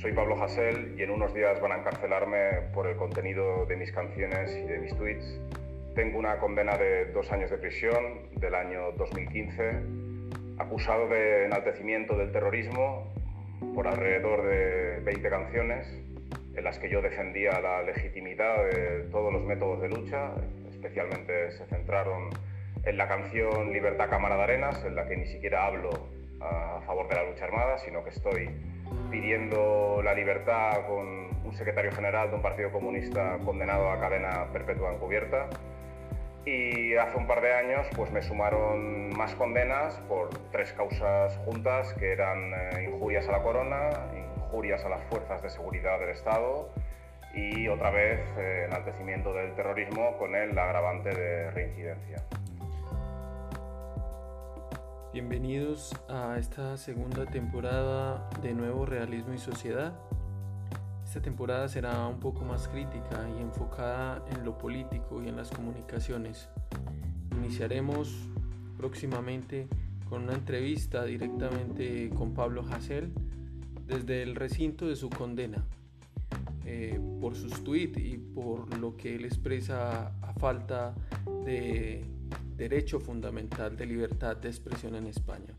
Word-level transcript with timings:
Soy 0.00 0.12
Pablo 0.12 0.40
Hasél 0.40 0.94
y 0.96 1.02
en 1.02 1.10
unos 1.10 1.34
días 1.34 1.60
van 1.60 1.72
a 1.72 1.78
encarcelarme 1.78 2.70
por 2.72 2.86
el 2.86 2.96
contenido 2.96 3.66
de 3.66 3.74
mis 3.74 3.90
canciones 3.90 4.56
y 4.56 4.62
de 4.62 4.78
mis 4.78 4.94
tweets. 4.94 5.40
Tengo 5.96 6.20
una 6.20 6.38
condena 6.38 6.78
de 6.78 7.06
dos 7.06 7.32
años 7.32 7.50
de 7.50 7.58
prisión 7.58 8.30
del 8.36 8.54
año 8.54 8.92
2015, 8.92 9.72
acusado 10.58 11.08
de 11.08 11.46
enaltecimiento 11.46 12.16
del 12.16 12.30
terrorismo 12.30 13.12
por 13.74 13.88
alrededor 13.88 14.46
de 14.46 15.00
20 15.00 15.30
canciones 15.30 15.88
en 16.54 16.62
las 16.62 16.78
que 16.78 16.88
yo 16.88 17.02
defendía 17.02 17.60
la 17.60 17.82
legitimidad 17.82 18.66
de 18.66 19.08
todos 19.10 19.32
los 19.32 19.42
métodos 19.42 19.82
de 19.82 19.88
lucha, 19.88 20.30
especialmente 20.70 21.50
se 21.50 21.66
centraron 21.66 22.30
en 22.84 22.96
la 22.96 23.08
canción 23.08 23.72
Libertad 23.72 24.08
Cámara 24.08 24.36
de 24.36 24.42
Arenas, 24.44 24.84
en 24.84 24.94
la 24.94 25.08
que 25.08 25.16
ni 25.16 25.26
siquiera 25.26 25.66
hablo 25.66 25.90
a 26.40 26.82
favor 26.86 27.08
de 27.08 27.16
la 27.16 27.24
lucha 27.24 27.46
armada, 27.46 27.78
sino 27.78 28.04
que 28.04 28.10
estoy 28.10 28.48
pidiendo 29.10 30.00
la 30.02 30.14
libertad 30.14 30.86
con 30.86 31.28
un 31.44 31.52
secretario 31.54 31.92
general 31.92 32.30
de 32.30 32.36
un 32.36 32.42
partido 32.42 32.70
comunista 32.70 33.38
condenado 33.44 33.90
a 33.90 33.98
cadena 33.98 34.46
perpetua 34.52 34.92
encubierta. 34.92 35.48
Y 36.44 36.94
hace 36.94 37.18
un 37.18 37.26
par 37.26 37.42
de 37.42 37.52
años 37.52 37.86
pues 37.94 38.10
me 38.10 38.22
sumaron 38.22 39.10
más 39.10 39.34
condenas 39.34 39.94
por 40.08 40.30
tres 40.50 40.72
causas 40.72 41.36
juntas 41.44 41.92
que 41.94 42.12
eran 42.12 42.52
eh, 42.54 42.84
injurias 42.84 43.28
a 43.28 43.32
la 43.32 43.42
corona, 43.42 43.90
injurias 44.16 44.84
a 44.84 44.88
las 44.88 45.02
fuerzas 45.04 45.42
de 45.42 45.50
seguridad 45.50 45.98
del 45.98 46.10
Estado 46.10 46.70
y 47.34 47.68
otra 47.68 47.90
vez 47.90 48.20
eh, 48.38 48.64
enaltecimiento 48.66 49.34
del 49.34 49.54
terrorismo 49.54 50.16
con 50.16 50.34
el 50.34 50.58
agravante 50.58 51.10
de 51.10 51.50
reincidencia. 51.50 52.24
Bienvenidos 55.10 55.96
a 56.10 56.36
esta 56.38 56.76
segunda 56.76 57.24
temporada 57.24 58.28
de 58.42 58.52
Nuevo 58.52 58.84
Realismo 58.84 59.32
y 59.32 59.38
Sociedad. 59.38 59.98
Esta 61.02 61.22
temporada 61.22 61.66
será 61.68 62.06
un 62.06 62.20
poco 62.20 62.44
más 62.44 62.68
crítica 62.68 63.26
y 63.38 63.40
enfocada 63.40 64.22
en 64.30 64.44
lo 64.44 64.58
político 64.58 65.22
y 65.22 65.28
en 65.28 65.36
las 65.36 65.50
comunicaciones. 65.50 66.50
Iniciaremos 67.38 68.14
próximamente 68.76 69.66
con 70.10 70.24
una 70.24 70.34
entrevista 70.34 71.04
directamente 71.04 72.10
con 72.10 72.34
Pablo 72.34 72.62
Hassel 72.70 73.10
desde 73.86 74.22
el 74.22 74.36
recinto 74.36 74.88
de 74.88 74.96
su 74.96 75.08
condena 75.08 75.64
eh, 76.66 77.00
por 77.18 77.34
sus 77.34 77.64
tweets 77.64 77.98
y 77.98 78.18
por 78.18 78.76
lo 78.76 78.94
que 78.98 79.16
él 79.16 79.24
expresa 79.24 80.08
a 80.20 80.34
falta 80.34 80.94
de 81.46 82.04
derecho 82.58 82.98
fundamental 82.98 83.76
de 83.76 83.86
libertad 83.86 84.36
de 84.36 84.48
expresión 84.48 84.96
en 84.96 85.06
España. 85.06 85.54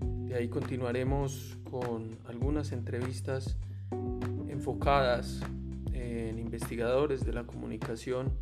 De 0.00 0.34
ahí 0.34 0.48
continuaremos 0.48 1.58
con 1.70 2.16
algunas 2.26 2.72
entrevistas 2.72 3.58
enfocadas 4.48 5.42
en 5.92 6.38
investigadores 6.38 7.26
de 7.26 7.34
la 7.34 7.44
comunicación 7.44 8.32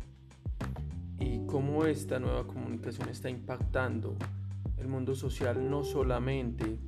y 1.19 1.45
cómo 1.45 1.85
esta 1.85 2.19
nueva 2.19 2.47
comunicación 2.47 3.09
está 3.09 3.29
impactando 3.29 4.15
el 4.77 4.87
mundo 4.87 5.13
social 5.13 5.69
no 5.69 5.83
solamente 5.83 6.79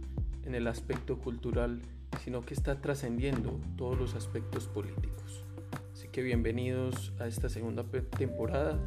en 0.45 0.55
el 0.55 0.65
aspecto 0.65 1.19
cultural, 1.19 1.81
sino 2.23 2.45
que 2.45 2.53
está 2.53 2.79
trascendiendo 2.79 3.59
todos 3.75 3.99
los 3.99 4.15
aspectos 4.15 4.67
políticos. 4.67 5.43
Así 5.91 6.07
que 6.07 6.21
bienvenidos 6.21 7.11
a 7.19 7.27
esta 7.27 7.49
segunda 7.49 7.83
temporada 8.17 8.79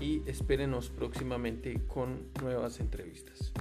y 0.00 0.22
espérenos 0.28 0.90
próximamente 0.90 1.80
con 1.86 2.28
nuevas 2.40 2.80
entrevistas. 2.80 3.52